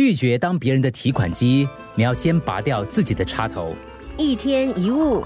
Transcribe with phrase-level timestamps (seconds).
[0.00, 3.76] 拒绝当别人的提款机，你要先拔掉自己的插头。
[4.16, 5.22] 一天一物，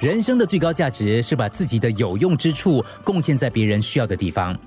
[0.00, 4.58] 人生的最高价值是把自己的有用之处贡献在别人需要的地方，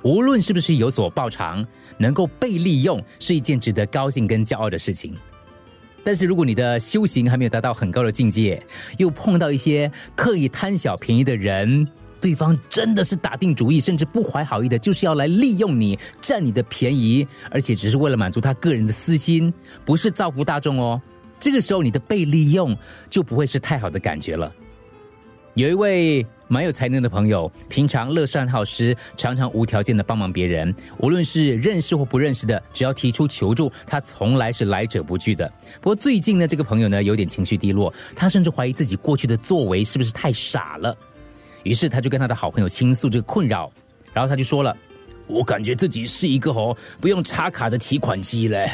[0.00, 1.62] 无论是不是有所报偿，
[1.98, 5.14] 能够被利用是一件值得高兴跟骄傲的事情。
[6.02, 8.62] 但是如果你的修行还没有达到很高的境界，
[8.96, 11.86] 又碰到一些刻意贪小便宜的人，
[12.20, 19.52] 对方真的是打定主意，甚至不怀好意的，就是要来利用你，占你的便宜，而且只是为了满足他个人的私心，
[19.84, 21.00] 不是造福大众哦。
[21.38, 22.76] 这个时候，你的被利用
[23.08, 24.52] 就不会是太好的感觉了。
[25.54, 35.52] 有一位蛮有才能的朋友，平常乐善好施，常常无条件的帮忙别人，无论是认识或不认识的，只要提出求助，他从来是来者不拒的。
[35.80, 40.96] 不过最近呢，这个朋友呢有点情绪低落，他甚至怀疑自己过去的作为是不是太傻了。
[41.62, 43.70] 于是他就跟他的好朋友倾诉这个困扰，
[44.12, 44.76] 然后他就说了
[45.26, 48.70] ：“我感觉自己是一个哦不用插卡的提款机嘞。”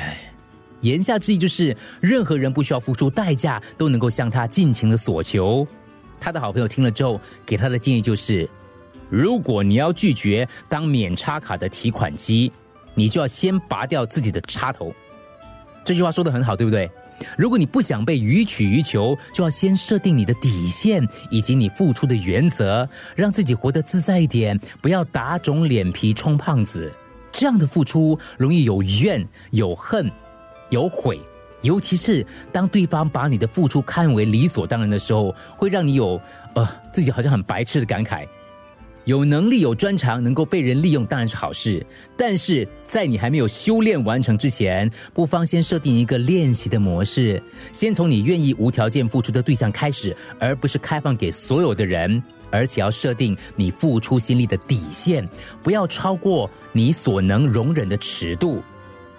[0.82, 5.66] 言下之意就是，任何人不需要付出代价，都能够向他尽情的索求。
[6.20, 8.48] 他的好朋友听了之后，给他的建议就是：
[9.08, 12.52] 如果你要拒绝当免插卡的提款机，
[12.94, 14.92] 你就要先拔掉自己的插头。
[15.84, 16.88] 这句话说的很好，对不对？
[17.36, 26.92] 如果你不想被予取予求，就要先设定你的底线以及你付出的原则，让自己活得自在一点，不要打肿脸皮充胖子。
[27.32, 30.10] 这样的付出容易有怨有恨。
[30.70, 31.20] 有悔，
[31.62, 36.20] 尤其是当对方把你的付出看为理所当然的时候，会让你有
[36.54, 38.26] 呃自己好像很白痴的感慨。
[39.04, 41.84] 有能力、有专长，能够被人利用当然是好事，
[42.16, 55.28] 但是在你还没有修炼完成之前，不妨先设定一个练习的模式，先从你愿意无条件付出的对象开始，而不是开放给所有的人，而且要设定你付出心力的底线，
[55.62, 58.62] 不要超过你所能容忍的尺度。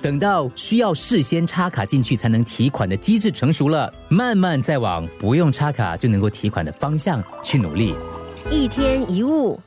[0.02, 7.94] 等到需要事先插卡进去才能提款的机制成熟了，慢慢再往不用插卡就能够提款的方向去努力。
[8.50, 9.60] 一天一物。